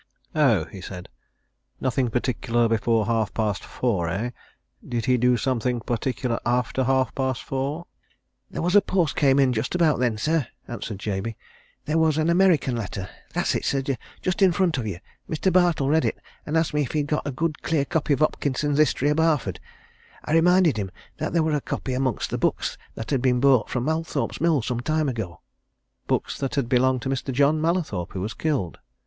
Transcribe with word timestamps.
"Oh?" 0.33 0.65
he 0.65 0.81
said. 0.81 1.09
"Nothing 1.79 2.09
particular 2.09 2.67
before 2.67 3.05
half 3.05 3.31
past 3.35 3.63
four, 3.63 4.09
eh? 4.09 4.31
Did 4.83 5.05
he 5.05 5.15
do 5.15 5.37
something 5.37 5.79
particular 5.79 6.39
after 6.43 6.85
half 6.85 7.13
past 7.13 7.43
four?" 7.43 7.85
"There 8.49 8.63
was 8.63 8.75
a 8.75 8.81
post 8.81 9.15
came 9.15 9.37
in 9.37 9.53
just 9.53 9.75
about 9.75 9.99
then, 9.99 10.17
sir," 10.17 10.47
answered 10.67 10.97
Jabey. 10.97 11.37
"There 11.85 11.99
was 11.99 12.17
an 12.17 12.31
American 12.31 12.75
letter 12.75 13.09
that's 13.31 13.53
it, 13.53 13.63
sir 13.63 13.83
just 14.23 14.41
in 14.41 14.51
front 14.51 14.79
of 14.79 14.87
you. 14.87 14.97
Mr. 15.29 15.53
Bartle 15.53 15.87
read 15.87 16.05
it, 16.05 16.17
and 16.47 16.57
asked 16.57 16.73
me 16.73 16.81
if 16.81 16.95
we'd 16.95 17.05
got 17.05 17.27
a 17.27 17.31
good 17.31 17.61
clear 17.61 17.85
copy 17.85 18.13
of 18.13 18.21
Hopkinson's 18.21 18.79
History 18.79 19.09
of 19.09 19.17
Barford. 19.17 19.59
I 20.25 20.33
reminded 20.33 20.77
him 20.77 20.89
that 21.17 21.31
there 21.31 21.43
was 21.43 21.53
a 21.53 21.61
copy 21.61 21.93
amongst 21.93 22.31
the 22.31 22.39
books 22.39 22.75
that 22.95 23.11
had 23.11 23.21
been 23.21 23.39
bought 23.39 23.69
from 23.69 23.85
Mallathorpe's 23.85 24.41
Mill 24.41 24.63
some 24.63 24.79
time 24.79 25.07
ago." 25.07 25.41
"Books 26.07 26.39
that 26.39 26.55
had 26.55 26.67
belonged 26.67 27.03
to 27.03 27.09
Mr. 27.09 27.31
John 27.31 27.61
Mallathorpe, 27.61 28.13
who 28.13 28.21
was 28.21 28.33
killed?" 28.33 28.79